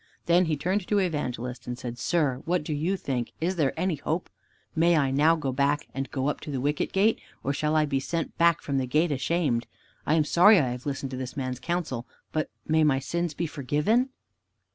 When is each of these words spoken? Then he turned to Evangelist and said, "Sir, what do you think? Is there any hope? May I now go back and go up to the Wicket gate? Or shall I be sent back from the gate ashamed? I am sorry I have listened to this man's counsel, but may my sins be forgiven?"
Then 0.25 0.45
he 0.45 0.57
turned 0.57 0.87
to 0.87 0.97
Evangelist 0.97 1.67
and 1.67 1.77
said, 1.77 1.99
"Sir, 1.99 2.41
what 2.45 2.63
do 2.63 2.73
you 2.73 2.97
think? 2.97 3.33
Is 3.39 3.55
there 3.55 3.71
any 3.79 3.97
hope? 3.97 4.31
May 4.75 4.97
I 4.97 5.11
now 5.11 5.35
go 5.35 5.51
back 5.51 5.87
and 5.93 6.09
go 6.09 6.27
up 6.27 6.41
to 6.41 6.49
the 6.49 6.59
Wicket 6.59 6.91
gate? 6.91 7.21
Or 7.43 7.53
shall 7.53 7.75
I 7.75 7.85
be 7.85 7.99
sent 7.99 8.35
back 8.35 8.63
from 8.63 8.79
the 8.79 8.87
gate 8.87 9.11
ashamed? 9.11 9.67
I 10.07 10.15
am 10.15 10.23
sorry 10.23 10.57
I 10.59 10.69
have 10.71 10.87
listened 10.87 11.11
to 11.11 11.17
this 11.17 11.37
man's 11.37 11.59
counsel, 11.59 12.07
but 12.31 12.49
may 12.67 12.83
my 12.83 12.97
sins 12.97 13.35
be 13.35 13.45
forgiven?" 13.45 14.09